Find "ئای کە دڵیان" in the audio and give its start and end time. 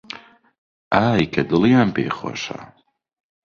0.93-1.89